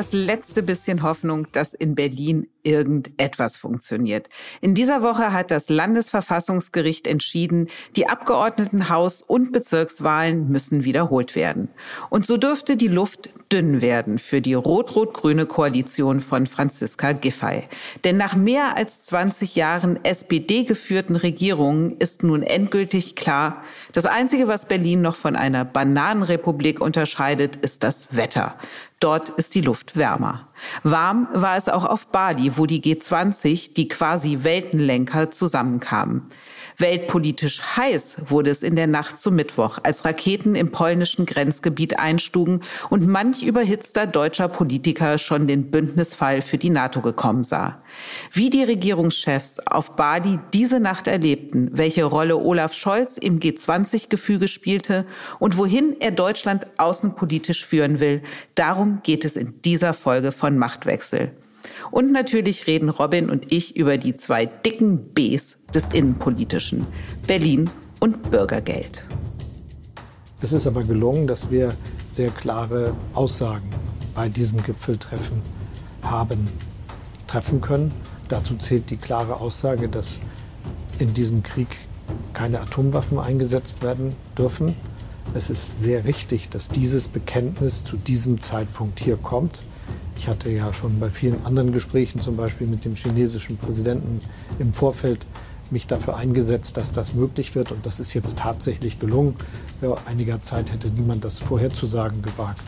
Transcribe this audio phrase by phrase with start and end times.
[0.00, 4.30] Das letzte bisschen Hoffnung, dass in Berlin irgendetwas funktioniert.
[4.62, 11.68] In dieser Woche hat das Landesverfassungsgericht entschieden, die Abgeordnetenhaus- und Bezirkswahlen müssen wiederholt werden.
[12.08, 17.64] Und so dürfte die Luft dünn werden für die rot-rot-grüne Koalition von Franziska Giffey.
[18.04, 24.66] Denn nach mehr als 20 Jahren SPD-geführten Regierungen ist nun endgültig klar, das Einzige, was
[24.66, 28.56] Berlin noch von einer Bananenrepublik unterscheidet, ist das Wetter.
[29.00, 30.48] Dort ist die Luft wärmer.
[30.82, 36.28] Warm war es auch auf Bali, wo die G20, die quasi Weltenlenker, zusammenkamen.
[36.80, 42.62] Weltpolitisch heiß wurde es in der Nacht zum Mittwoch, als Raketen im polnischen Grenzgebiet einschlugen
[42.88, 47.82] und manch überhitzter deutscher Politiker schon den Bündnisfall für die NATO gekommen sah.
[48.32, 55.04] Wie die Regierungschefs auf Bali diese Nacht erlebten, welche Rolle Olaf Scholz im G20-Gefüge spielte
[55.38, 58.22] und wohin er Deutschland außenpolitisch führen will,
[58.54, 61.32] darum geht es in dieser Folge von Machtwechsel.
[61.90, 66.86] Und natürlich reden Robin und ich über die zwei dicken Bs des Innenpolitischen,
[67.26, 69.04] Berlin und Bürgergeld.
[70.42, 71.74] Es ist aber gelungen, dass wir
[72.12, 73.68] sehr klare Aussagen
[74.14, 75.42] bei diesem Gipfeltreffen
[76.02, 76.48] haben
[77.26, 77.92] treffen können.
[78.28, 80.20] Dazu zählt die klare Aussage, dass
[80.98, 81.68] in diesem Krieg
[82.32, 84.76] keine Atomwaffen eingesetzt werden dürfen.
[85.34, 89.62] Es ist sehr richtig, dass dieses Bekenntnis zu diesem Zeitpunkt hier kommt.
[90.20, 94.20] Ich hatte ja schon bei vielen anderen Gesprächen, zum Beispiel mit dem chinesischen Präsidenten
[94.58, 95.24] im Vorfeld,
[95.70, 97.72] mich dafür eingesetzt, dass das möglich wird.
[97.72, 99.34] Und das ist jetzt tatsächlich gelungen.
[99.80, 102.60] Vor einiger Zeit hätte niemand das vorherzusagen gewagt.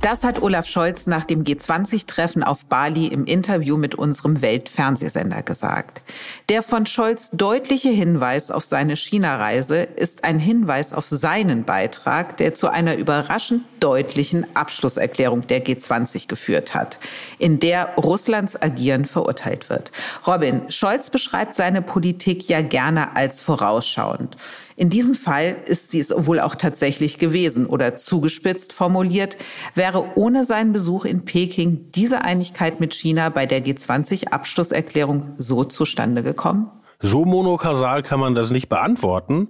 [0.00, 6.00] Das hat Olaf Scholz nach dem G20-Treffen auf Bali im Interview mit unserem Weltfernsehsender gesagt.
[6.48, 12.54] Der von Scholz deutliche Hinweis auf seine China-Reise ist ein Hinweis auf seinen Beitrag, der
[12.54, 16.98] zu einer überraschend deutlichen Abschlusserklärung der G20 geführt hat,
[17.38, 19.92] in der Russlands Agieren verurteilt wird.
[20.26, 24.38] Robin, Scholz beschreibt seine Politik ja gerne als vorausschauend.
[24.80, 29.36] In diesem Fall ist sie es wohl auch tatsächlich gewesen oder zugespitzt formuliert,
[29.74, 36.22] wäre ohne seinen Besuch in Peking diese Einigkeit mit China bei der G20-Abschlusserklärung so zustande
[36.22, 36.70] gekommen?
[36.98, 39.48] So monokausal kann man das nicht beantworten,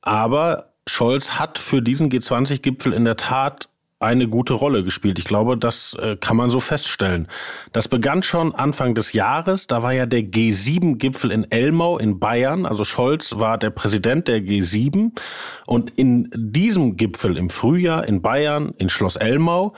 [0.00, 3.68] aber Scholz hat für diesen G20-Gipfel in der Tat
[4.00, 5.18] eine gute Rolle gespielt.
[5.18, 7.26] Ich glaube, das äh, kann man so feststellen.
[7.72, 9.66] Das begann schon Anfang des Jahres.
[9.66, 12.64] Da war ja der G7-Gipfel in Elmau in Bayern.
[12.64, 15.18] Also Scholz war der Präsident der G7.
[15.66, 19.74] Und in diesem Gipfel im Frühjahr in Bayern, in Schloss Elmau,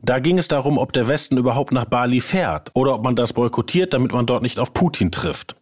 [0.00, 3.32] da ging es darum, ob der Westen überhaupt nach Bali fährt oder ob man das
[3.32, 5.56] boykottiert, damit man dort nicht auf Putin trifft.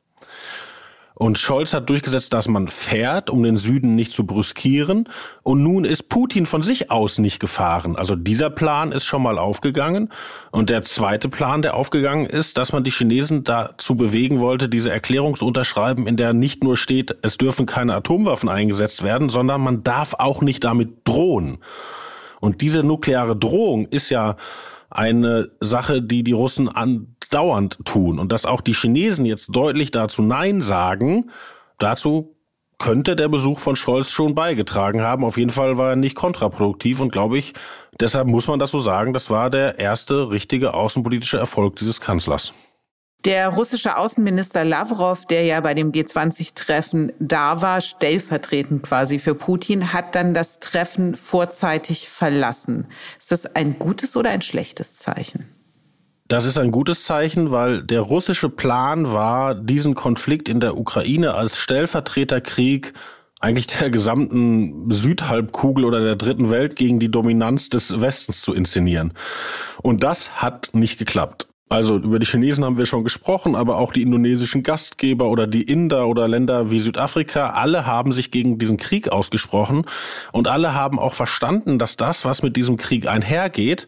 [1.22, 5.09] Und Scholz hat durchgesetzt, dass man fährt, um den Süden nicht zu brüskieren.
[5.44, 7.94] Und nun ist Putin von sich aus nicht gefahren.
[7.94, 10.09] Also dieser Plan ist schon mal aufgegangen.
[10.50, 14.91] Und der zweite Plan, der aufgegangen ist, dass man die Chinesen dazu bewegen wollte, diese
[14.91, 19.60] Erklärung zu unterschreiben, in der nicht nur steht, es dürfen keine Atomwaffen eingesetzt werden, sondern
[19.60, 21.59] man darf auch nicht damit drohen.
[22.41, 24.34] Und diese nukleare Drohung ist ja
[24.92, 28.19] eine Sache, die die Russen andauernd tun.
[28.19, 31.30] Und dass auch die Chinesen jetzt deutlich dazu Nein sagen,
[31.78, 32.36] dazu
[32.78, 35.25] könnte der Besuch von Scholz schon beigetragen haben.
[35.25, 37.54] Auf jeden Fall war er nicht kontraproduktiv und glaube ich,
[38.00, 42.53] deshalb muss man das so sagen, das war der erste richtige außenpolitische Erfolg dieses Kanzlers.
[43.24, 49.92] Der russische Außenminister Lavrov, der ja bei dem G20-Treffen da war, stellvertretend quasi für Putin,
[49.92, 52.89] hat dann das Treffen vorzeitig verlassen.
[53.21, 55.48] Ist das ein gutes oder ein schlechtes Zeichen?
[56.27, 61.34] Das ist ein gutes Zeichen, weil der russische Plan war, diesen Konflikt in der Ukraine
[61.34, 62.92] als Stellvertreterkrieg
[63.39, 69.13] eigentlich der gesamten Südhalbkugel oder der dritten Welt gegen die Dominanz des Westens zu inszenieren.
[69.83, 71.48] Und das hat nicht geklappt.
[71.72, 75.63] Also über die Chinesen haben wir schon gesprochen, aber auch die indonesischen Gastgeber oder die
[75.63, 79.86] Inder oder Länder wie Südafrika, alle haben sich gegen diesen Krieg ausgesprochen
[80.33, 83.86] und alle haben auch verstanden, dass das, was mit diesem Krieg einhergeht,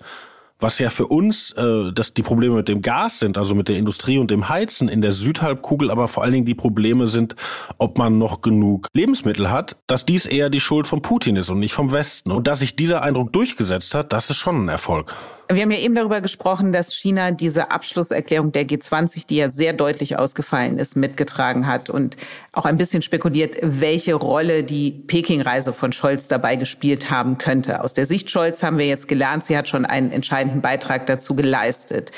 [0.60, 3.76] was ja für uns äh, dass die Probleme mit dem Gas sind, also mit der
[3.76, 7.36] Industrie und dem Heizen in der Südhalbkugel, aber vor allen Dingen die Probleme sind,
[7.76, 11.58] ob man noch genug Lebensmittel hat, dass dies eher die Schuld von Putin ist und
[11.58, 12.30] nicht vom Westen.
[12.30, 15.14] Und dass sich dieser Eindruck durchgesetzt hat, das ist schon ein Erfolg.
[15.50, 19.74] Wir haben ja eben darüber gesprochen, dass China diese Abschlusserklärung der G20, die ja sehr
[19.74, 22.16] deutlich ausgefallen ist, mitgetragen hat und
[22.52, 27.82] auch ein bisschen spekuliert, welche Rolle die Peking-Reise von Scholz dabei gespielt haben könnte.
[27.82, 31.34] Aus der Sicht Scholz haben wir jetzt gelernt, sie hat schon einen entscheidenden Beitrag dazu
[31.34, 32.10] geleistet.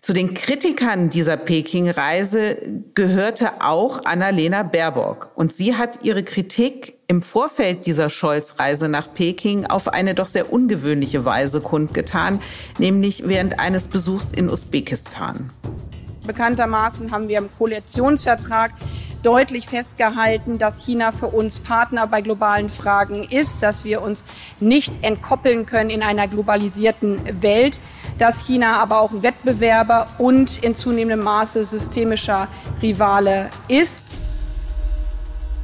[0.00, 2.56] Zu den Kritikern dieser Peking-Reise
[2.94, 5.32] gehörte auch Annalena Baerbock.
[5.34, 10.52] Und sie hat ihre Kritik im Vorfeld dieser Scholz-Reise nach Peking auf eine doch sehr
[10.52, 12.40] ungewöhnliche Weise kundgetan,
[12.78, 15.50] nämlich während eines Besuchs in Usbekistan.
[16.28, 18.70] Bekanntermaßen haben wir im Koalitionsvertrag
[19.22, 24.24] deutlich festgehalten, dass China für uns Partner bei globalen Fragen ist, dass wir uns
[24.60, 27.80] nicht entkoppeln können in einer globalisierten Welt,
[28.18, 32.48] dass China aber auch Wettbewerber und in zunehmendem Maße systemischer
[32.82, 34.02] Rivale ist.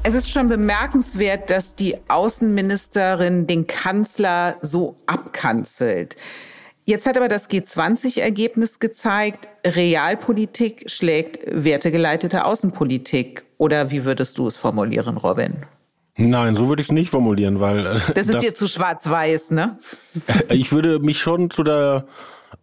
[0.07, 6.17] Es ist schon bemerkenswert, dass die Außenministerin den Kanzler so abkanzelt.
[6.87, 13.45] Jetzt hat aber das G20-Ergebnis gezeigt, Realpolitik schlägt wertegeleitete Außenpolitik.
[13.57, 15.65] Oder wie würdest du es formulieren, Robin?
[16.17, 17.85] Nein, so würde ich es nicht formulieren, weil.
[18.15, 19.79] Das ist das, dir zu schwarz-weiß, ne?
[20.51, 22.07] Ich würde mich schon zu der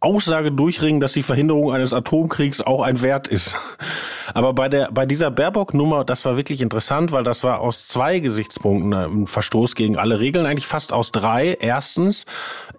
[0.01, 3.55] Aussage durchringen, dass die Verhinderung eines Atomkriegs auch ein Wert ist.
[4.33, 8.19] Aber bei der, bei dieser Baerbock-Nummer, das war wirklich interessant, weil das war aus zwei
[8.19, 11.57] Gesichtspunkten ein Verstoß gegen alle Regeln, eigentlich fast aus drei.
[11.59, 12.25] Erstens,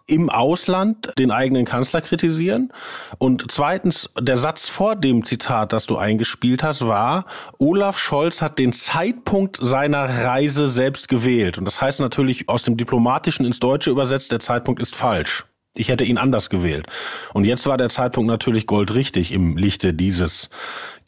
[0.06, 2.72] im Ausland den eigenen Kanzler kritisieren.
[3.18, 7.26] Und zweitens, der Satz vor dem Zitat, das du eingespielt hast, war,
[7.58, 11.58] Olaf Scholz hat den Zeitpunkt seiner Reise selbst gewählt.
[11.58, 15.44] Und das heißt natürlich aus dem Diplomatischen ins Deutsche übersetzt, der Zeitpunkt ist falsch.
[15.74, 16.86] Ich hätte ihn anders gewählt.
[17.32, 20.50] Und jetzt war der Zeitpunkt natürlich goldrichtig im Lichte dieses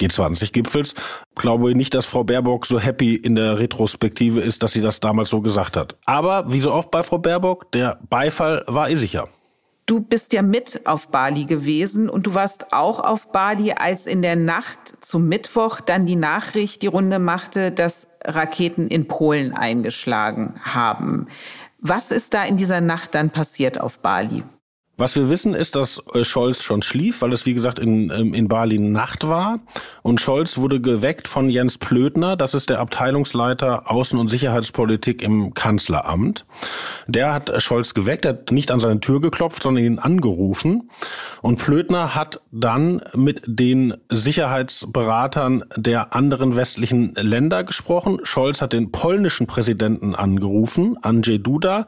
[0.00, 0.94] G20-Gipfels.
[1.34, 5.28] Glaube nicht, dass Frau Baerbock so happy in der Retrospektive ist, dass sie das damals
[5.28, 5.96] so gesagt hat.
[6.06, 9.28] Aber wie so oft bei Frau Baerbock, der Beifall war ihr sicher.
[9.84, 14.22] Du bist ja mit auf Bali gewesen und du warst auch auf Bali, als in
[14.22, 20.54] der Nacht zum Mittwoch dann die Nachricht die Runde machte, dass Raketen in Polen eingeschlagen
[20.62, 21.26] haben.
[21.80, 24.42] Was ist da in dieser Nacht dann passiert auf Bali?
[24.96, 28.32] Was wir wissen, ist, dass äh, Scholz schon schlief, weil es, wie gesagt, in, ähm,
[28.32, 29.58] in Bali Nacht war.
[30.02, 35.52] Und Scholz wurde geweckt von Jens Plötner, das ist der Abteilungsleiter Außen- und Sicherheitspolitik im
[35.52, 36.46] Kanzleramt.
[37.08, 40.88] Der hat Scholz geweckt, er hat nicht an seine Tür geklopft, sondern ihn angerufen.
[41.42, 48.20] Und Plötner hat dann mit den Sicherheitsberatern der anderen westlichen Länder gesprochen.
[48.22, 51.86] Scholz hat den polnischen Präsidenten angerufen, Andrzej Duda,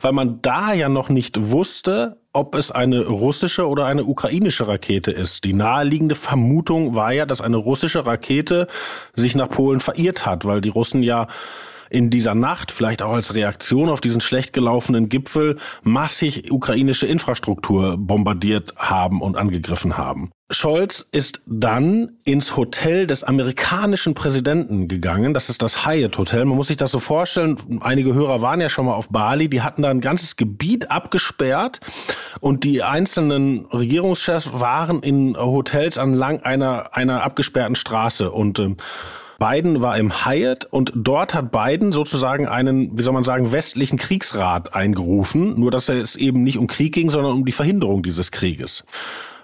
[0.00, 5.10] weil man da ja noch nicht wusste, ob es eine russische oder eine ukrainische Rakete
[5.10, 5.44] ist.
[5.44, 8.66] Die naheliegende Vermutung war ja, dass eine russische Rakete
[9.14, 11.28] sich nach Polen verirrt hat, weil die Russen ja
[11.90, 17.96] in dieser Nacht, vielleicht auch als Reaktion auf diesen schlecht gelaufenen Gipfel, massig ukrainische Infrastruktur
[17.98, 20.30] bombardiert haben und angegriffen haben.
[20.48, 25.34] Scholz ist dann ins Hotel des amerikanischen Präsidenten gegangen.
[25.34, 26.44] Das ist das Hyatt Hotel.
[26.44, 27.56] Man muss sich das so vorstellen.
[27.80, 29.48] Einige Hörer waren ja schon mal auf Bali.
[29.48, 31.80] Die hatten da ein ganzes Gebiet abgesperrt
[32.38, 38.76] und die einzelnen Regierungschefs waren in Hotels anlang einer, einer abgesperrten Straße und ähm,
[39.38, 43.98] Biden war im Hyatt und dort hat Biden sozusagen einen, wie soll man sagen, westlichen
[43.98, 45.58] Kriegsrat eingerufen.
[45.60, 48.84] Nur, dass es eben nicht um Krieg ging, sondern um die Verhinderung dieses Krieges.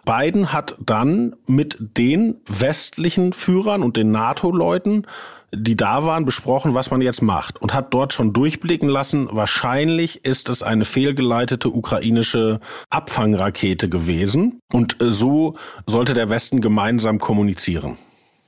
[0.05, 5.07] Biden hat dann mit den westlichen Führern und den NATO-Leuten
[5.55, 10.25] die da waren, besprochen, was man jetzt macht und hat dort schon durchblicken lassen, wahrscheinlich
[10.25, 15.57] ist es eine fehlgeleitete ukrainische Abfangrakete gewesen und äh, so
[15.87, 17.99] sollte der Westen gemeinsam kommunizieren.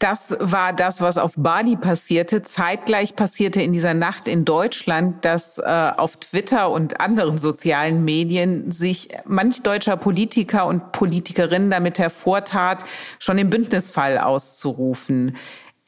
[0.04, 2.42] Das war das, was auf Bali passierte.
[2.42, 8.70] Zeitgleich passierte in dieser Nacht in Deutschland, dass äh, auf Twitter und anderen sozialen Medien
[8.70, 12.84] sich manch deutscher Politiker und Politikerin damit hervortat,
[13.18, 15.38] schon den Bündnisfall auszurufen.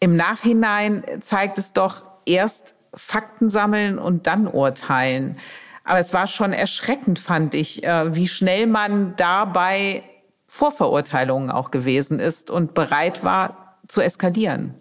[0.01, 5.37] Im Nachhinein zeigt es doch erst Fakten sammeln und dann urteilen.
[5.85, 10.05] Aber es war schon erschreckend, fand ich, äh, wie schnell man dabei
[10.49, 14.75] Vorverurteilungen auch gewesen ist und bereit war, zu eskalieren.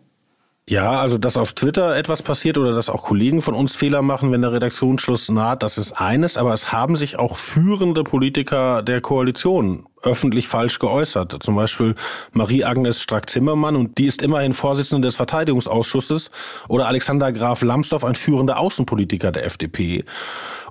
[0.68, 4.32] Ja, also dass auf Twitter etwas passiert oder dass auch Kollegen von uns Fehler machen,
[4.32, 9.00] wenn der Redaktionsschluss naht, das ist eines, aber es haben sich auch führende Politiker der
[9.00, 11.38] Koalition öffentlich falsch geäußert.
[11.44, 11.94] Zum Beispiel
[12.32, 16.32] Marie-Agnes Strack-Zimmermann und die ist immerhin Vorsitzende des Verteidigungsausschusses
[16.68, 20.04] oder Alexander Graf Lambsdorff, ein führender Außenpolitiker der FDP.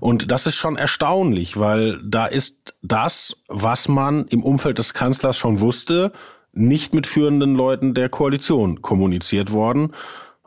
[0.01, 5.37] Und das ist schon erstaunlich, weil da ist das, was man im Umfeld des Kanzlers
[5.37, 6.11] schon wusste,
[6.55, 9.91] nicht mit führenden Leuten der Koalition kommuniziert worden,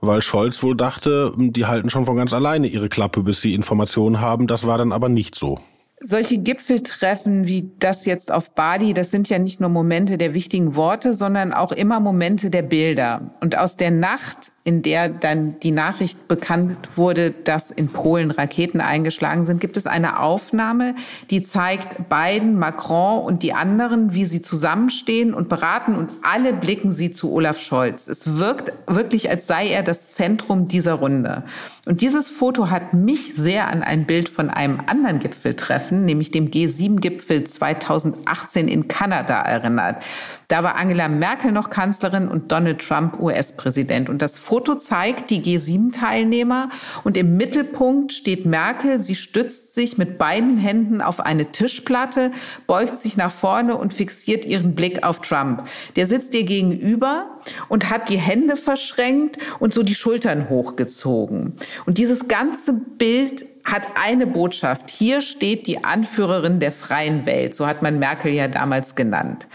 [0.02, 4.22] weil Scholz wohl dachte, die halten schon von ganz alleine ihre Klappe, bis sie Informationen
[4.22, 4.48] haben.
[4.48, 5.60] Das war dann aber nicht so.
[6.04, 10.76] Solche Gipfeltreffen wie das jetzt auf Bali, das sind ja nicht nur Momente der wichtigen
[10.76, 13.32] Worte, sondern auch immer Momente der Bilder.
[13.42, 18.82] Und aus der Nacht in der dann die Nachricht bekannt wurde, dass in Polen Raketen
[18.82, 20.94] eingeschlagen sind, gibt es eine Aufnahme,
[21.30, 26.92] die zeigt Biden, Macron und die anderen, wie sie zusammenstehen und beraten und alle blicken
[26.92, 28.10] sie zu Olaf Scholz.
[28.10, 31.44] Es wirkt wirklich, als sei er das Zentrum dieser Runde.
[31.86, 36.52] Und dieses Foto hat mich sehr an ein Bild von einem anderen Gipfeltreffen, nämlich dem
[36.52, 40.04] G7-Gipfel 2018 in Kanada erinnert.
[40.50, 44.10] Da war Angela Merkel noch Kanzlerin und Donald Trump US-Präsident.
[44.10, 46.70] Und das Foto zeigt die G7-Teilnehmer
[47.04, 49.00] und im Mittelpunkt steht Merkel.
[49.00, 52.32] Sie stützt sich mit beiden Händen auf eine Tischplatte,
[52.66, 55.68] beugt sich nach vorne und fixiert ihren Blick auf Trump.
[55.96, 61.54] Der sitzt ihr gegenüber und hat die Hände verschränkt und so die Schultern hochgezogen.
[61.86, 64.90] Und dieses ganze Bild hat eine Botschaft.
[64.90, 67.54] Hier steht die Anführerin der freien Welt.
[67.54, 69.48] So hat man Merkel ja damals genannt.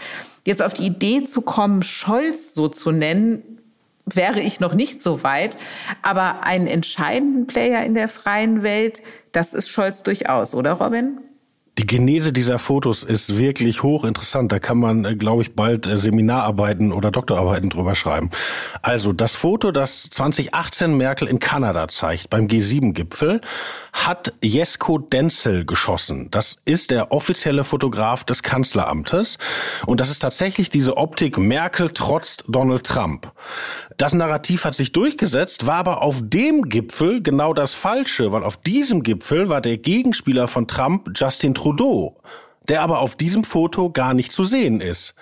[0.45, 3.52] Jetzt auf die Idee zu kommen, Scholz so zu nennen,
[4.05, 5.57] wäre ich noch nicht so weit.
[6.01, 11.19] Aber einen entscheidenden Player in der freien Welt, das ist Scholz durchaus, oder Robin?
[11.79, 14.51] Die Genese dieser Fotos ist wirklich hochinteressant.
[14.51, 18.29] Da kann man, äh, glaube ich, bald äh, Seminararbeiten oder Doktorarbeiten drüber schreiben.
[18.83, 23.41] Also das Foto, das 2018 Merkel in Kanada zeigt, beim G7-Gipfel,
[23.91, 26.29] hat Jesko Denzel geschossen.
[26.29, 29.39] Das ist der offizielle Fotograf des Kanzleramtes.
[29.87, 33.31] Und das ist tatsächlich diese Optik Merkel trotzt Donald Trump.
[33.97, 38.57] Das Narrativ hat sich durchgesetzt, war aber auf dem Gipfel genau das Falsche, weil auf
[38.57, 42.17] diesem Gipfel war der Gegenspieler von Trump Justin Trudeau,
[42.67, 45.13] der aber auf diesem Foto gar nicht zu sehen ist.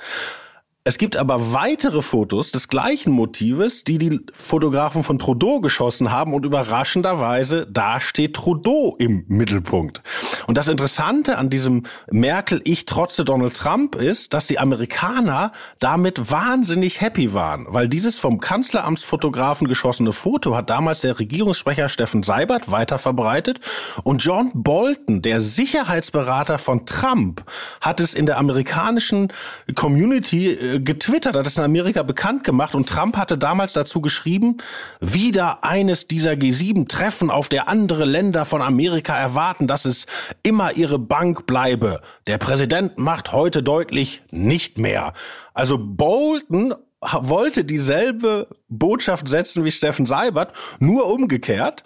[0.84, 6.34] Es gibt aber weitere Fotos des gleichen Motives, die die Fotografen von Trudeau geschossen haben
[6.34, 10.02] und überraschenderweise, da steht Trudeau im Mittelpunkt.
[10.48, 16.32] Und das Interessante an diesem Merkel, ich trotze Donald Trump ist, dass die Amerikaner damit
[16.32, 22.72] wahnsinnig happy waren, weil dieses vom Kanzleramtsfotografen geschossene Foto hat damals der Regierungssprecher Steffen Seibert
[22.72, 23.60] weiterverbreitet
[24.04, 27.44] und John Bolton, der Sicherheitsberater von Trump,
[27.82, 29.32] hat es in der amerikanischen
[29.76, 34.58] Community äh, getwittert, hat es in Amerika bekannt gemacht und Trump hatte damals dazu geschrieben,
[35.00, 40.06] wieder eines dieser G7-Treffen, auf der andere Länder von Amerika erwarten, dass es
[40.44, 42.02] immer ihre Bank bleibe.
[42.28, 45.14] Der Präsident macht heute deutlich nicht mehr.
[45.54, 51.84] Also Bolton wollte dieselbe Botschaft setzen wie Steffen Seibert, nur umgekehrt.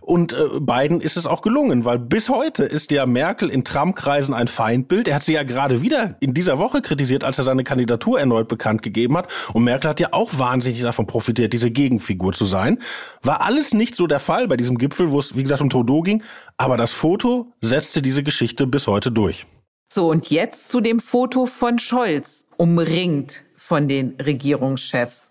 [0.00, 4.34] Und äh, Biden ist es auch gelungen, weil bis heute ist ja Merkel in Trump-Kreisen
[4.34, 5.06] ein Feindbild.
[5.06, 8.48] Er hat sie ja gerade wieder in dieser Woche kritisiert, als er seine Kandidatur erneut
[8.48, 9.30] bekannt gegeben hat.
[9.52, 12.78] Und Merkel hat ja auch wahnsinnig davon profitiert, diese Gegenfigur zu sein.
[13.22, 16.02] War alles nicht so der Fall bei diesem Gipfel, wo es, wie gesagt, um Trudeau
[16.02, 16.22] ging.
[16.56, 19.46] Aber das Foto setzte diese Geschichte bis heute durch.
[19.90, 25.30] So, und jetzt zu dem Foto von Scholz, umringt von den Regierungschefs.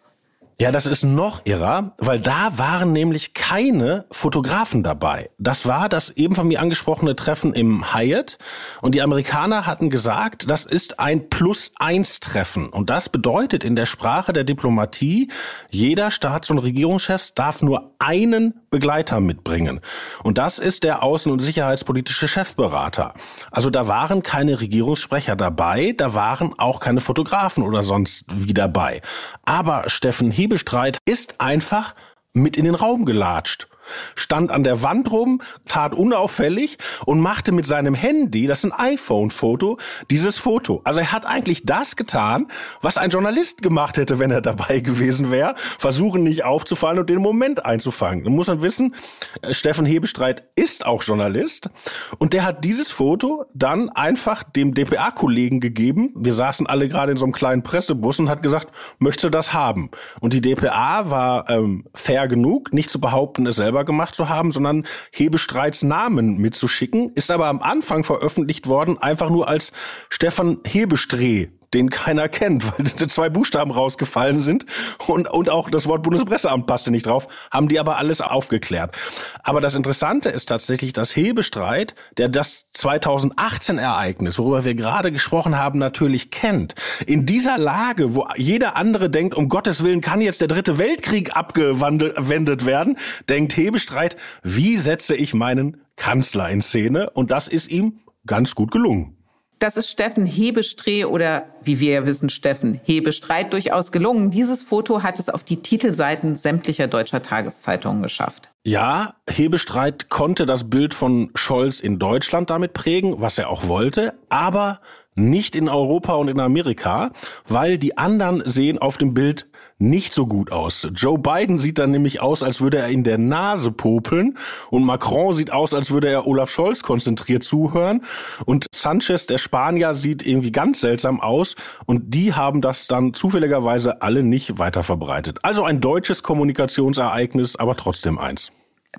[0.60, 5.30] Ja, das ist noch irrer, weil da waren nämlich keine Fotografen dabei.
[5.38, 8.40] Das war das eben von mir angesprochene Treffen im Hyatt
[8.82, 14.34] und die Amerikaner hatten gesagt, das ist ein Plus-Eins-Treffen und das bedeutet in der Sprache
[14.34, 15.30] der Diplomatie,
[15.70, 19.82] jeder Staats- und Regierungschef darf nur einen Begleiter mitbringen
[20.22, 23.16] und das ist der außen- und sicherheitspolitische Chefberater.
[23.50, 29.02] Also da waren keine Regierungssprecher dabei, da waren auch keine Fotografen oder sonst wie dabei.
[29.46, 31.96] Aber Steffen Hebestreit ist einfach
[32.34, 33.68] mit in den Raum gelatscht
[34.16, 38.94] stand an der Wand rum, tat unauffällig und machte mit seinem Handy, das ist ein
[38.94, 39.78] iPhone-Foto,
[40.10, 40.82] dieses Foto.
[40.84, 42.48] Also er hat eigentlich das getan,
[42.82, 45.56] was ein Journalist gemacht hätte, wenn er dabei gewesen wäre.
[45.80, 48.24] Versuchen nicht aufzufallen und den Moment einzufangen.
[48.24, 48.96] Da muss man wissen,
[49.42, 51.70] äh, Steffen Hebestreit ist auch Journalist
[52.18, 56.12] und der hat dieses Foto dann einfach dem DPA-Kollegen gegeben.
[56.16, 59.54] Wir saßen alle gerade in so einem kleinen Pressebus und hat gesagt, möchtest du das
[59.54, 59.90] haben?
[60.20, 64.30] Und die DPA war ähm, fair genug, nicht zu behaupten, es selber selber gemacht zu
[64.30, 69.72] haben, sondern Hebestreits Namen mitzuschicken, ist aber am Anfang veröffentlicht worden, einfach nur als
[70.10, 74.66] Stefan Hebestreh den keiner kennt, weil zwei Buchstaben rausgefallen sind
[75.08, 78.96] und, und auch das Wort Bundespresseamt passte nicht drauf, haben die aber alles aufgeklärt.
[79.44, 85.58] Aber das Interessante ist tatsächlich, dass Hebestreit, der das 2018 Ereignis, worüber wir gerade gesprochen
[85.58, 90.42] haben, natürlich kennt, in dieser Lage, wo jeder andere denkt, um Gottes Willen kann jetzt
[90.42, 92.98] der dritte Weltkrieg abgewendet werden,
[93.30, 97.10] denkt Hebestreit, wie setze ich meinen Kanzler in Szene?
[97.10, 99.17] Und das ist ihm ganz gut gelungen.
[99.60, 104.30] Das ist Steffen Hebestreh oder wie wir ja wissen, Steffen Hebestreit durchaus gelungen.
[104.30, 108.50] Dieses Foto hat es auf die Titelseiten sämtlicher deutscher Tageszeitungen geschafft.
[108.64, 114.14] Ja, Hebestreit konnte das Bild von Scholz in Deutschland damit prägen, was er auch wollte,
[114.30, 114.80] aber
[115.16, 117.12] nicht in Europa und in Amerika,
[117.48, 119.48] weil die anderen sehen auf dem Bild
[119.80, 120.88] nicht so gut aus.
[120.94, 124.38] Joe Biden sieht dann nämlich aus, als würde er in der Nase popeln
[124.72, 128.04] und Macron sieht aus, als würde er Olaf Scholz konzentriert zuhören
[128.46, 131.56] und Sanchez, der Spanier, sieht irgendwie ganz seltsam aus
[131.86, 135.40] und die haben das dann zufälligerweise alle nicht weiter verbreitet.
[135.44, 138.52] Also ein deutsches Kommunikationsereignis, aber trotzdem eins.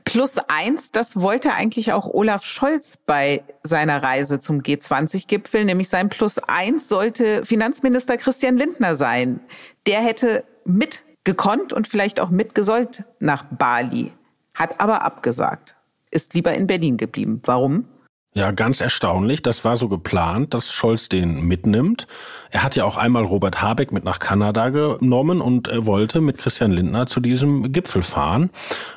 [0.05, 6.09] Plus eins, das wollte eigentlich auch Olaf Scholz bei seiner Reise zum G20-Gipfel, nämlich sein
[6.09, 9.41] Plus eins sollte Finanzminister Christian Lindner sein.
[9.87, 14.13] Der hätte mitgekonnt und vielleicht auch mitgesollt nach Bali,
[14.55, 15.75] hat aber abgesagt,
[16.11, 17.41] ist lieber in Berlin geblieben.
[17.45, 17.87] Warum?
[18.35, 19.43] Ja, ganz erstaunlich.
[19.43, 22.07] Das war so geplant, dass Scholz den mitnimmt.
[22.51, 26.39] Er hat ja auch einmal Robert Habeck mit nach Kanada genommen und er wollte mit
[26.39, 28.51] Christian Lindner zu diesem Gipfel fahren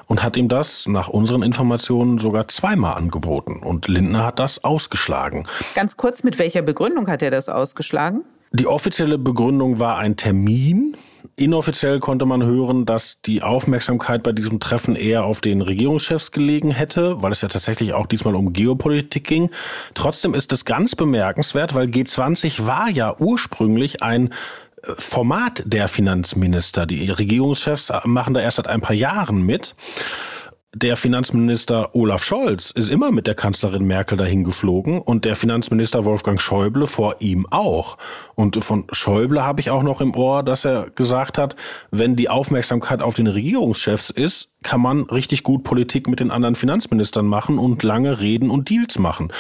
[0.06, 3.64] und hat ihm das nach unseren Informationen sogar zweimal angeboten.
[3.64, 5.48] Und Lindner hat das ausgeschlagen.
[5.74, 8.24] Ganz kurz, mit welcher Begründung hat er das ausgeschlagen?
[8.52, 10.98] Die offizielle Begründung war ein Termin.
[11.42, 16.70] Inoffiziell konnte man hören, dass die Aufmerksamkeit bei diesem Treffen eher auf den Regierungschefs gelegen
[16.70, 19.50] hätte, weil es ja tatsächlich auch diesmal um Geopolitik ging.
[19.96, 24.28] Trotzdem ist es ganz bemerkenswert, weil G20 war ja ursprünglich ein
[24.84, 26.86] äh, Format der Finanzminister.
[26.86, 29.74] Die Regierungschefs machen da erst seit ein paar Jahren mit
[30.74, 36.06] der Finanzminister Olaf Scholz ist immer mit der Kanzlerin Merkel dahin geflogen und der Finanzminister
[36.06, 37.98] Wolfgang Schäuble vor ihm auch.
[38.36, 41.58] Und von Schäuble habe ich auch noch im Ohr, dass er gesagt hat,
[41.92, 46.56] wenn die Aufmerksamkeit auf den Regierungschefs ist, kann man richtig gut Politik mit den anderen
[46.56, 49.32] Finanzministern machen und lange reden und Deals machen.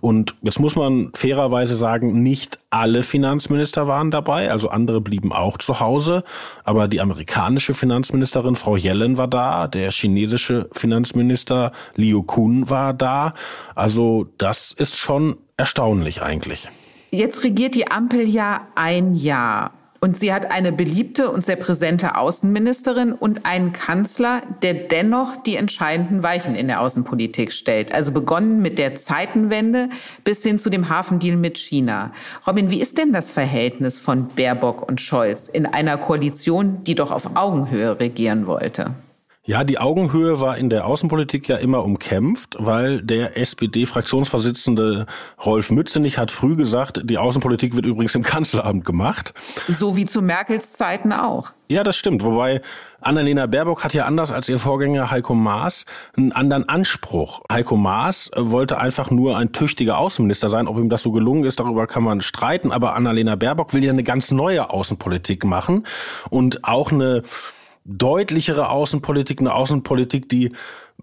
[0.00, 5.58] Und jetzt muss man fairerweise sagen, nicht alle Finanzminister waren dabei, also andere blieben auch
[5.58, 6.24] zu Hause,
[6.64, 13.34] aber die amerikanische Finanzministerin Frau Yellen war da, der chinesische Finanzminister Liu Kun war da.
[13.74, 16.68] Also das ist schon erstaunlich eigentlich.
[17.10, 19.72] Jetzt regiert die Ampel ja ein Jahr.
[20.04, 25.54] Und sie hat eine beliebte und sehr präsente Außenministerin und einen Kanzler, der dennoch die
[25.54, 27.94] entscheidenden Weichen in der Außenpolitik stellt.
[27.94, 29.90] Also begonnen mit der Zeitenwende
[30.24, 32.10] bis hin zu dem Hafendeal mit China.
[32.48, 37.12] Robin, wie ist denn das Verhältnis von Baerbock und Scholz in einer Koalition, die doch
[37.12, 38.96] auf Augenhöhe regieren wollte?
[39.44, 45.06] Ja, die Augenhöhe war in der Außenpolitik ja immer umkämpft, weil der SPD-Fraktionsvorsitzende
[45.44, 49.34] Rolf Mützenich hat früh gesagt, die Außenpolitik wird übrigens im Kanzleramt gemacht.
[49.66, 51.50] So wie zu Merkels Zeiten auch.
[51.66, 52.22] Ja, das stimmt.
[52.22, 52.62] Wobei
[53.00, 57.42] Annalena Baerbock hat ja anders als ihr Vorgänger Heiko Maas einen anderen Anspruch.
[57.50, 60.68] Heiko Maas wollte einfach nur ein tüchtiger Außenminister sein.
[60.68, 62.70] Ob ihm das so gelungen ist, darüber kann man streiten.
[62.70, 65.84] Aber Annalena Baerbock will ja eine ganz neue Außenpolitik machen
[66.30, 67.24] und auch eine
[67.84, 70.52] deutlichere Außenpolitik, eine Außenpolitik, die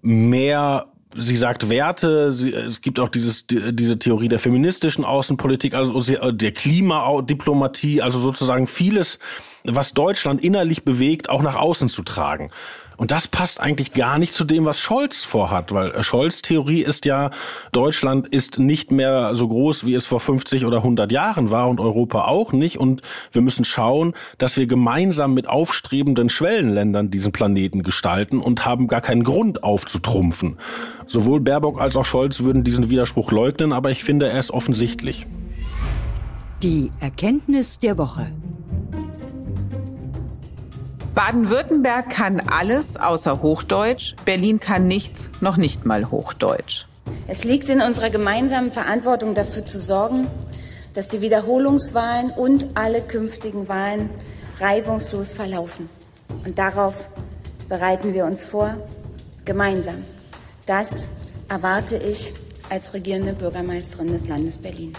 [0.01, 5.73] mehr sie sagt Werte, sie, es gibt auch dieses, die, diese Theorie der feministischen Außenpolitik,
[5.73, 9.19] also der Klimadiplomatie, also sozusagen vieles,
[9.63, 12.51] was Deutschland innerlich bewegt, auch nach außen zu tragen.
[12.99, 17.05] Und das passt eigentlich gar nicht zu dem, was Scholz vorhat, weil Scholz Theorie ist
[17.05, 17.31] ja,
[17.71, 21.79] Deutschland ist nicht mehr so groß, wie es vor 50 oder 100 Jahren war und
[21.79, 22.77] Europa auch nicht.
[22.77, 28.89] Und wir müssen schauen, dass wir gemeinsam mit aufstrebenden Schwellenländern diesen Planeten gestalten und haben
[28.89, 30.57] gar keinen Grund aufzutrumpfen.
[31.07, 35.25] Sowohl Baerbock als auch Scholz würden diesen Widerspruch leugnen, aber ich finde, er ist offensichtlich.
[36.63, 38.29] Die Erkenntnis der Woche.
[41.13, 44.15] Baden-Württemberg kann alles außer Hochdeutsch.
[44.25, 46.85] Berlin kann nichts, noch nicht mal Hochdeutsch.
[47.27, 50.27] Es liegt in unserer gemeinsamen Verantwortung dafür zu sorgen,
[50.93, 54.09] dass die Wiederholungswahlen und alle künftigen Wahlen
[54.59, 55.89] reibungslos verlaufen.
[56.45, 57.09] Und darauf
[57.67, 58.75] bereiten wir uns vor,
[59.45, 60.03] gemeinsam.
[60.65, 61.07] Das
[61.47, 62.33] erwarte ich
[62.69, 64.93] als regierende Bürgermeisterin des Landes Berlin.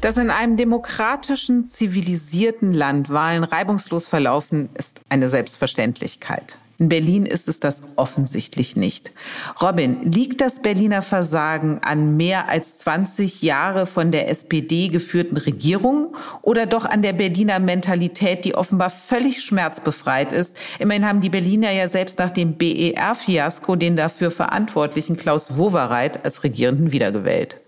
[0.00, 6.56] Dass in einem demokratischen, zivilisierten Land Wahlen reibungslos verlaufen, ist eine Selbstverständlichkeit.
[6.78, 9.12] In Berlin ist es das offensichtlich nicht.
[9.60, 16.16] Robin, liegt das Berliner Versagen an mehr als 20 Jahre von der SPD geführten Regierung
[16.40, 20.56] oder doch an der Berliner Mentalität, die offenbar völlig schmerzbefreit ist?
[20.78, 26.42] Immerhin haben die Berliner ja selbst nach dem BER-Fiasko den dafür verantwortlichen Klaus Wowereit als
[26.42, 27.59] Regierenden wiedergewählt.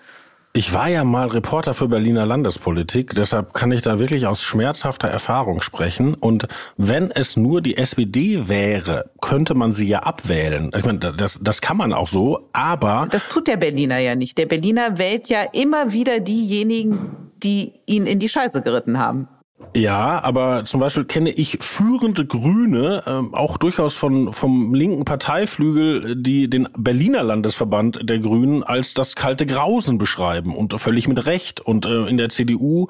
[0.54, 5.08] Ich war ja mal Reporter für Berliner Landespolitik, deshalb kann ich da wirklich aus schmerzhafter
[5.08, 6.12] Erfahrung sprechen.
[6.12, 10.70] Und wenn es nur die SPD wäre, könnte man sie ja abwählen.
[10.76, 13.08] Ich meine, das, das kann man auch so, aber.
[13.10, 14.36] Das tut der Berliner ja nicht.
[14.36, 19.28] Der Berliner wählt ja immer wieder diejenigen, die ihn in die Scheiße geritten haben.
[19.74, 26.14] Ja, aber zum Beispiel kenne ich führende Grüne, äh, auch durchaus von vom linken Parteiflügel,
[26.14, 31.60] die den Berliner Landesverband der Grünen als das kalte Grausen beschreiben und völlig mit Recht.
[31.60, 32.88] Und äh, in der CDU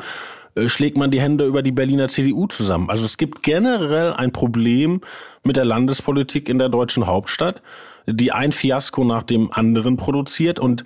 [0.57, 2.91] äh, schlägt man die Hände über die Berliner CDU zusammen.
[2.91, 5.03] Also es gibt generell ein Problem
[5.45, 7.63] mit der Landespolitik in der deutschen Hauptstadt,
[8.09, 10.59] die ein Fiasko nach dem anderen produziert.
[10.59, 10.83] Und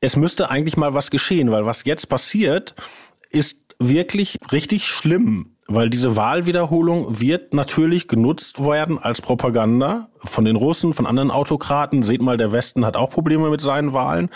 [0.00, 2.76] es müsste eigentlich mal was geschehen, weil was jetzt passiert,
[3.32, 10.56] ist wirklich richtig schlimm, weil diese Wahlwiederholung wird natürlich genutzt werden als Propaganda von den
[10.56, 12.02] Russen, von anderen Autokraten.
[12.02, 14.28] Seht mal, der Westen hat auch Probleme mit seinen Wahlen.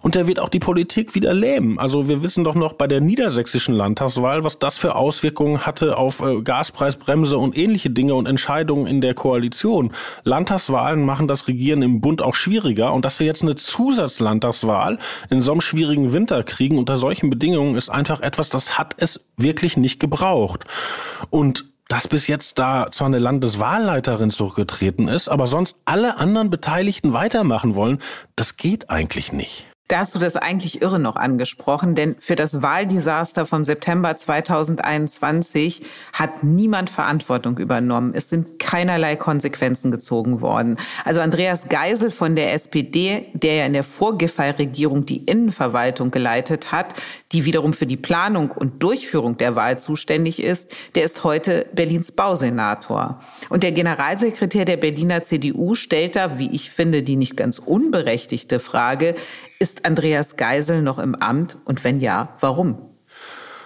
[0.00, 1.78] Und der wird auch die Politik wieder lähmen.
[1.78, 6.20] Also wir wissen doch noch bei der niedersächsischen Landtagswahl, was das für Auswirkungen hatte auf
[6.20, 9.92] äh, Gaspreisbremse und ähnliche Dinge und Entscheidungen in der Koalition.
[10.24, 12.92] Landtagswahlen machen das Regieren im Bund auch schwieriger.
[12.92, 14.98] Und dass wir jetzt eine Zusatzlandtagswahl
[15.30, 19.20] in so einem schwierigen Winter kriegen unter solchen Bedingungen ist einfach etwas, das hat es
[19.36, 20.53] wirklich nicht gebraucht.
[21.30, 27.12] Und dass bis jetzt da zwar eine Landeswahlleiterin zurückgetreten ist, aber sonst alle anderen Beteiligten
[27.12, 28.00] weitermachen wollen,
[28.36, 29.66] das geht eigentlich nicht.
[29.86, 35.82] Da hast du das eigentlich irre noch angesprochen, denn für das Wahldesaster vom September 2021
[36.14, 38.14] hat niemand Verantwortung übernommen.
[38.14, 40.78] Es sind keinerlei Konsequenzen gezogen worden.
[41.04, 46.94] Also Andreas Geisel von der SPD, der ja in der Vorgiffey-Regierung die Innenverwaltung geleitet hat,
[47.32, 52.10] die wiederum für die Planung und Durchführung der Wahl zuständig ist, der ist heute Berlins
[52.10, 53.20] Bausenator.
[53.50, 58.60] Und der Generalsekretär der Berliner CDU stellt da, wie ich finde, die nicht ganz unberechtigte
[58.60, 59.14] Frage,
[59.58, 62.93] ist Andreas Geisel noch im Amt und wenn ja, warum?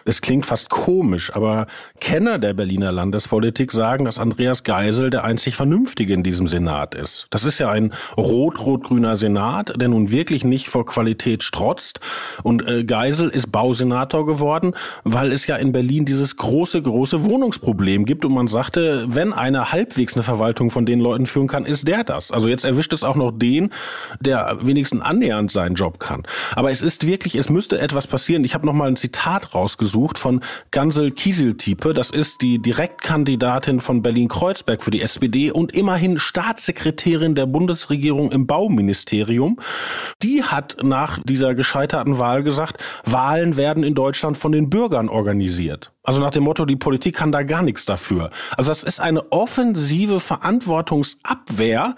[0.09, 1.67] Es klingt fast komisch, aber
[2.01, 7.27] Kenner der Berliner Landespolitik sagen, dass Andreas Geisel der einzig Vernünftige in diesem Senat ist.
[7.29, 12.01] Das ist ja ein rot-rot-grüner Senat, der nun wirklich nicht vor Qualität strotzt.
[12.43, 14.73] Und äh, Geisel ist Bausenator geworden,
[15.05, 18.25] weil es ja in Berlin dieses große, große Wohnungsproblem gibt.
[18.25, 22.03] Und man sagte, wenn einer halbwegs eine Verwaltung von den Leuten führen kann, ist der
[22.03, 22.31] das.
[22.31, 23.75] Also jetzt erwischt es auch noch den,
[24.21, 26.23] der wenigstens annähernd seinen Job kann.
[26.57, 28.43] Aber es ist wirklich, es müsste etwas passieren.
[28.45, 31.93] Ich habe noch mal ein Zitat rausgesucht gesucht von Gansel Kieseltiepe.
[31.93, 38.47] Das ist die Direktkandidatin von Berlin-Kreuzberg für die SPD und immerhin Staatssekretärin der Bundesregierung im
[38.47, 39.59] Bauministerium.
[40.23, 45.91] Die hat nach dieser gescheiterten Wahl gesagt, Wahlen werden in Deutschland von den Bürgern organisiert.
[46.05, 48.31] Also nach dem Motto, die Politik kann da gar nichts dafür.
[48.57, 51.97] Also das ist eine offensive Verantwortungsabwehr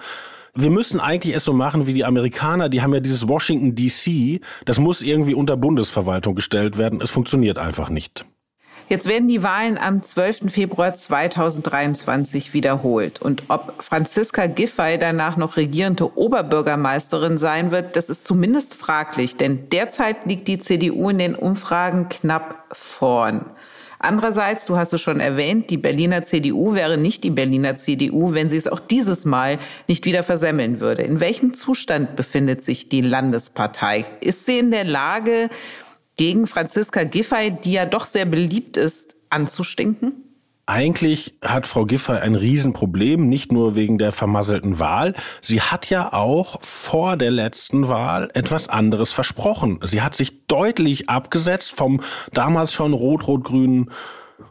[0.54, 4.40] wir müssen eigentlich es so machen wie die Amerikaner, die haben ja dieses Washington DC,
[4.64, 7.00] das muss irgendwie unter Bundesverwaltung gestellt werden.
[7.00, 8.24] Es funktioniert einfach nicht.
[8.90, 10.52] Jetzt werden die Wahlen am 12.
[10.52, 13.22] Februar 2023 wiederholt.
[13.22, 19.36] Und ob Franziska Giffey danach noch regierende Oberbürgermeisterin sein wird, das ist zumindest fraglich.
[19.36, 23.46] Denn derzeit liegt die CDU in den Umfragen knapp vorn.
[24.02, 28.48] Andererseits, du hast es schon erwähnt, die Berliner CDU wäre nicht die Berliner CDU, wenn
[28.48, 29.58] sie es auch dieses Mal
[29.88, 31.02] nicht wieder versemmeln würde.
[31.02, 34.06] In welchem Zustand befindet sich die Landespartei?
[34.22, 35.50] Ist sie in der Lage,
[36.16, 40.29] gegen Franziska Giffey, die ja doch sehr beliebt ist, anzustinken?
[40.70, 45.14] Eigentlich hat Frau Giffey ein Riesenproblem, nicht nur wegen der vermasselten Wahl.
[45.40, 49.80] Sie hat ja auch vor der letzten Wahl etwas anderes versprochen.
[49.82, 52.02] Sie hat sich deutlich abgesetzt vom
[52.32, 53.90] damals schon rot-rot-grünen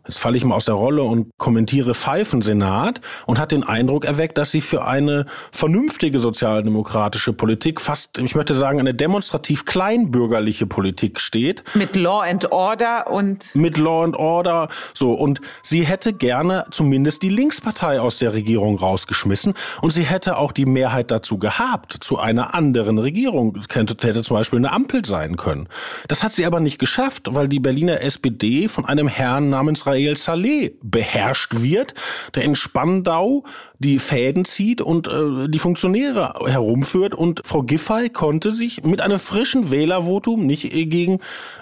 [0.10, 4.40] Jetzt falle ich mal aus der Rolle und kommentiere Pfeifensenat und hat den Eindruck erweckt,
[4.40, 11.20] dass sie für eine vernünftige sozialdemokratische Politik, fast, ich möchte sagen, eine demonstrativ kleinbürgerliche Politik
[11.20, 11.64] steht.
[11.76, 14.70] Mit Law and Order und mit Law and Order.
[14.96, 20.38] So und sie hätte gerne zumindest die Linkspartei aus der Regierung rausgeschmissen und sie hätte
[20.38, 23.62] auch die Mehrheit dazu gehabt zu einer anderen Regierung.
[23.68, 25.68] Könnte hätte zum Beispiel eine Ampel sein können.
[26.08, 30.18] Das hat sie aber nicht geschafft, weil die Berliner SPD von einem Herrn namens Israel
[30.18, 31.94] Saleh beherrscht wird,
[32.36, 33.44] der in Spandau
[33.80, 37.14] die Fäden zieht und äh, die Funktionäre herumführt.
[37.16, 41.20] Und Frau Giffey konnte sich mit einem frischen Wählervotum nicht gegen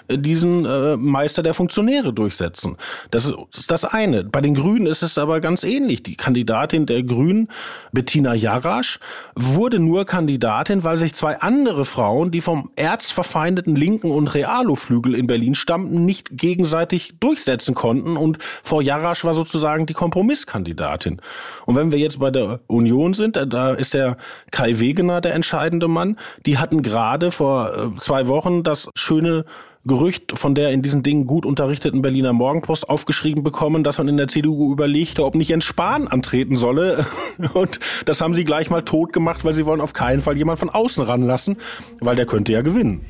[0.08, 2.76] äh, diesen äh, Meister der Funktionäre durchsetzen.
[3.10, 4.24] Das ist das eine.
[4.24, 6.02] Bei den Grünen ist es aber ganz ähnlich.
[6.02, 7.48] Die Kandidatin der Grünen,
[7.92, 8.98] Bettina Jarasch,
[9.34, 15.26] wurde nur Kandidatin, weil sich zwei andere Frauen, die vom erzverfeindeten linken und Realo-Flügel in
[15.26, 18.16] Berlin stammten, nicht gegenseitig durchsetzen konnten.
[18.18, 21.20] Und Frau Jarasch war sozusagen die Kompromisskandidatin.
[21.66, 24.16] Und wenn wir jetzt bei der Union sind, da ist der
[24.50, 26.16] Kai Wegener der entscheidende Mann.
[26.46, 29.44] Die hatten gerade vor äh, zwei Wochen das schöne
[29.88, 34.16] Gerücht von der in diesen Dingen gut unterrichteten Berliner Morgenpost aufgeschrieben bekommen, dass man in
[34.16, 37.06] der CDU überlegte, ob nicht Jens Spahn antreten solle.
[37.54, 40.58] Und das haben sie gleich mal tot gemacht, weil sie wollen auf keinen Fall jemand
[40.58, 41.56] von außen ranlassen,
[42.00, 43.00] weil der könnte ja gewinnen.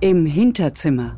[0.00, 1.16] Im Hinterzimmer.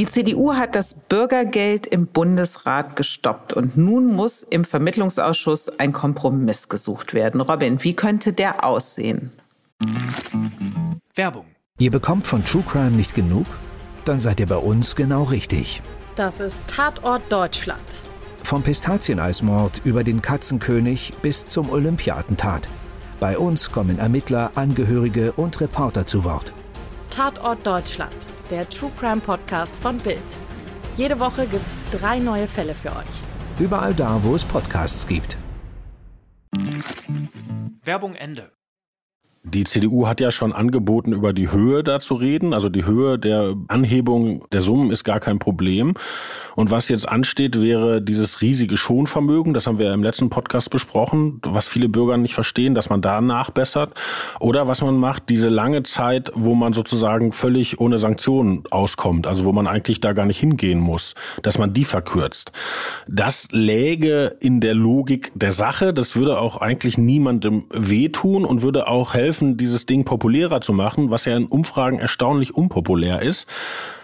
[0.00, 6.70] Die CDU hat das Bürgergeld im Bundesrat gestoppt und nun muss im Vermittlungsausschuss ein Kompromiss
[6.70, 7.42] gesucht werden.
[7.42, 9.30] Robin, wie könnte der aussehen?
[11.14, 11.44] Werbung.
[11.78, 13.44] Ihr bekommt von True Crime nicht genug?
[14.06, 15.82] Dann seid ihr bei uns genau richtig.
[16.16, 18.02] Das ist Tatort Deutschland.
[18.42, 22.66] Vom Pistazieneismord über den Katzenkönig bis zum Olympiatentat.
[23.20, 26.54] Bei uns kommen Ermittler, Angehörige und Reporter zu Wort.
[27.10, 30.38] Tatort Deutschland, der True Crime Podcast von Bild.
[30.96, 33.58] Jede Woche gibt's drei neue Fälle für euch.
[33.58, 35.36] Überall da, wo es Podcasts gibt.
[37.82, 38.52] Werbung Ende.
[39.42, 42.52] Die CDU hat ja schon angeboten, über die Höhe da zu reden.
[42.52, 45.94] Also die Höhe der Anhebung der Summen ist gar kein Problem.
[46.56, 49.54] Und was jetzt ansteht, wäre dieses riesige Schonvermögen.
[49.54, 53.22] Das haben wir im letzten Podcast besprochen, was viele Bürger nicht verstehen, dass man da
[53.22, 53.94] nachbessert.
[54.40, 59.26] Oder was man macht, diese lange Zeit, wo man sozusagen völlig ohne Sanktionen auskommt.
[59.26, 62.52] Also wo man eigentlich da gar nicht hingehen muss, dass man die verkürzt.
[63.08, 65.94] Das läge in der Logik der Sache.
[65.94, 70.72] Das würde auch eigentlich niemandem wehtun und würde auch helfen, helfen, dieses Ding populärer zu
[70.72, 73.46] machen, was ja in Umfragen erstaunlich unpopulär ist.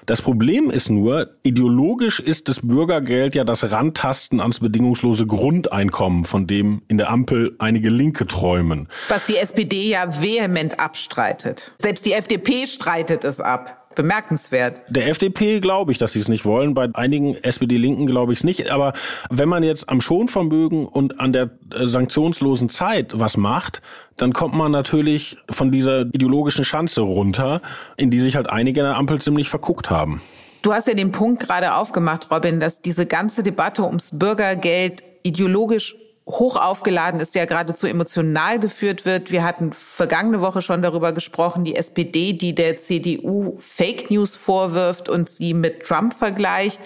[0.07, 6.47] Das Problem ist nur, ideologisch ist das Bürgergeld ja das Rantasten ans bedingungslose Grundeinkommen, von
[6.47, 8.87] dem in der Ampel einige Linke träumen.
[9.09, 11.75] Was die SPD ja vehement abstreitet.
[11.83, 14.83] Selbst die FDP streitet es ab bemerkenswert.
[14.89, 16.75] Der FDP glaube ich, dass sie es nicht wollen.
[16.75, 18.71] Bei einigen SPD-Linken glaube ich es nicht.
[18.71, 18.93] Aber
[19.31, 23.83] wenn man jetzt am Schonvermögen und an der äh, sanktionslosen Zeit was macht,
[24.17, 27.61] dann kommt man natürlich von dieser ideologischen Schanze runter,
[27.97, 30.23] in die sich halt einige in der Ampel ziemlich verguckt haben.
[30.63, 35.97] Du hast ja den Punkt gerade aufgemacht, Robin, dass diese ganze Debatte ums Bürgergeld ideologisch
[36.29, 39.31] hoch aufgeladen ist, ja geradezu emotional geführt wird.
[39.31, 45.09] Wir hatten vergangene Woche schon darüber gesprochen, die SPD, die der CDU Fake News vorwirft
[45.09, 46.81] und sie mit Trump vergleicht.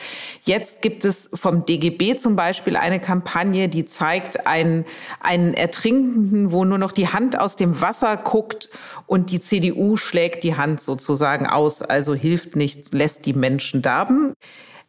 [0.45, 4.85] Jetzt gibt es vom DGB zum Beispiel eine Kampagne, die zeigt einen,
[5.21, 8.69] einen Ertrinkenden, wo nur noch die Hand aus dem Wasser guckt
[9.07, 14.35] und die CDU schlägt die Hand sozusagen aus, also hilft nichts, lässt die Menschen darben.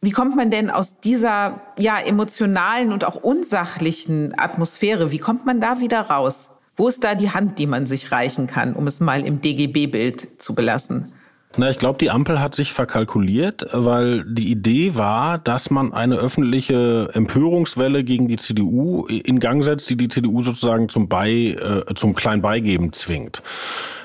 [0.03, 5.61] Wie kommt man denn aus dieser ja emotionalen und auch unsachlichen Atmosphäre, wie kommt man
[5.61, 6.49] da wieder raus?
[6.75, 10.41] Wo ist da die Hand, die man sich reichen kann, um es mal im DGB-Bild
[10.41, 11.13] zu belassen?
[11.57, 16.15] Na, ich glaube, die Ampel hat sich verkalkuliert, weil die Idee war, dass man eine
[16.15, 21.93] öffentliche Empörungswelle gegen die CDU in Gang setzt, die die CDU sozusagen zum Bei, äh,
[21.93, 23.43] zum Kleinbeigeben zwingt.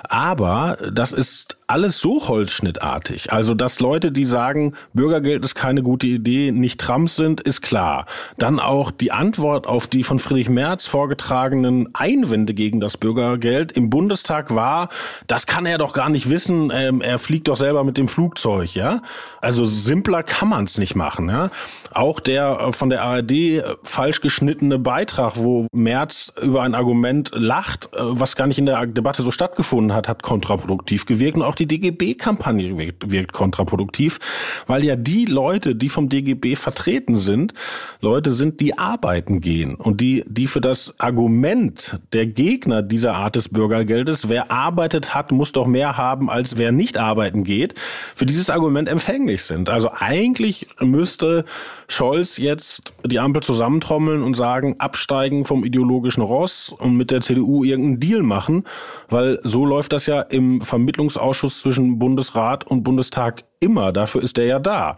[0.09, 3.33] Aber das ist alles so holzschnittartig.
[3.33, 8.07] Also, dass Leute, die sagen, Bürgergeld ist keine gute Idee, nicht Trump sind, ist klar.
[8.39, 13.91] Dann auch die Antwort auf die von Friedrich Merz vorgetragenen Einwände gegen das Bürgergeld im
[13.91, 14.91] Bundestag war,
[15.27, 18.75] das kann er doch gar nicht wissen, ähm, er fliegt doch selber mit dem Flugzeug,
[18.75, 19.03] ja.
[19.41, 21.51] Also simpler kann man es nicht machen, ja.
[21.93, 27.31] Auch der äh, von der ARD äh, falsch geschnittene Beitrag, wo Merz über ein Argument
[27.33, 31.37] lacht, äh, was gar nicht in der Debatte so stattgefunden hat, hat kontraproduktiv gewirkt.
[31.37, 34.19] Und auch die DGB-Kampagne wirkt, wirkt kontraproduktiv,
[34.67, 37.55] weil ja die Leute, die vom DGB vertreten sind,
[38.01, 43.37] Leute sind, die arbeiten gehen und die, die für das Argument der Gegner dieser Art
[43.37, 47.75] des Bürgergeldes, wer arbeitet hat, muss doch mehr haben, als wer nicht arbeiten geht,
[48.15, 49.71] für dieses Argument empfänglich sind.
[49.71, 51.45] Also eigentlich müsste
[51.89, 57.65] Scholz jetzt die Ampel zusammentrommeln und sagen, absteigen vom ideologischen Ross und mit der CDU
[57.65, 58.65] irgendeinen Deal machen,
[59.09, 63.93] weil so läuft das ja im Vermittlungsausschuss zwischen Bundesrat und Bundestag immer.
[63.93, 64.97] Dafür ist er ja da.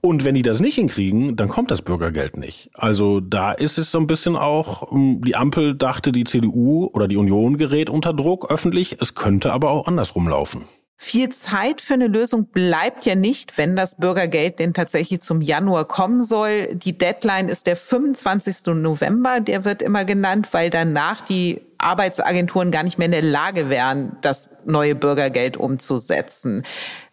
[0.00, 2.70] Und wenn die das nicht hinkriegen, dann kommt das Bürgergeld nicht.
[2.74, 7.08] Also da ist es so ein bisschen auch, ähm, die Ampel dachte, die CDU oder
[7.08, 8.96] die Union gerät unter Druck öffentlich.
[9.00, 10.64] Es könnte aber auch andersrum laufen.
[11.00, 15.84] Viel Zeit für eine Lösung bleibt ja nicht, wenn das Bürgergeld denn tatsächlich zum Januar
[15.84, 16.74] kommen soll.
[16.74, 18.74] Die Deadline ist der 25.
[18.74, 19.38] November.
[19.38, 24.16] Der wird immer genannt, weil danach die Arbeitsagenturen gar nicht mehr in der Lage wären,
[24.20, 26.64] das neue Bürgergeld umzusetzen.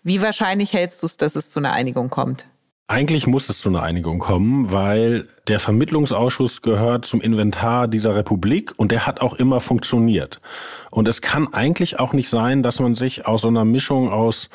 [0.03, 2.45] Wie wahrscheinlich hältst du es, dass es zu einer Einigung kommt?
[2.87, 8.73] Eigentlich muss es zu einer Einigung kommen, weil der Vermittlungsausschuss gehört zum Inventar dieser Republik
[8.77, 10.39] und der hat auch immer funktioniert.
[10.91, 14.51] Und es kann eigentlich auch nicht sein, dass man sich aus so einer Mischung aus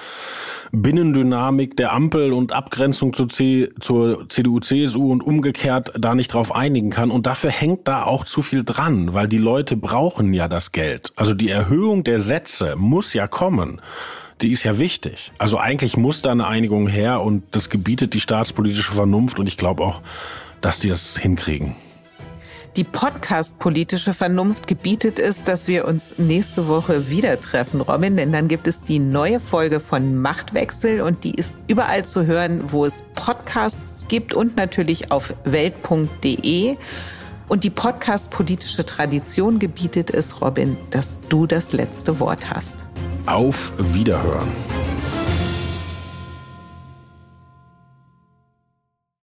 [0.71, 6.55] Binnendynamik der Ampel und Abgrenzung zur, C zur CDU, CSU und umgekehrt da nicht drauf
[6.55, 7.11] einigen kann.
[7.11, 11.13] Und dafür hängt da auch zu viel dran, weil die Leute brauchen ja das Geld.
[11.17, 13.81] Also die Erhöhung der Sätze muss ja kommen
[14.43, 15.33] die ist ja wichtig.
[15.39, 19.57] Also eigentlich muss da eine Einigung her und das gebietet die staatspolitische Vernunft und ich
[19.57, 20.01] glaube auch,
[20.61, 21.75] dass die das hinkriegen.
[22.77, 28.47] Die Podcast-politische Vernunft gebietet es, dass wir uns nächste Woche wieder treffen, Robin, denn dann
[28.47, 33.03] gibt es die neue Folge von Machtwechsel und die ist überall zu hören, wo es
[33.17, 36.77] Podcasts gibt und natürlich auf welt.de.
[37.49, 42.77] Und die Podcast-politische Tradition gebietet es, Robin, dass du das letzte Wort hast.
[43.27, 44.49] Auf Wiederhören.